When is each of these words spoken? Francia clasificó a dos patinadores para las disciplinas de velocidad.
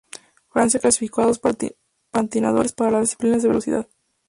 Francia 0.49 0.79
clasificó 0.79 1.21
a 1.21 1.27
dos 1.27 1.39
patinadores 2.11 2.73
para 2.73 2.89
las 2.89 3.01
disciplinas 3.01 3.43
de 3.43 3.49
velocidad. 3.49 3.87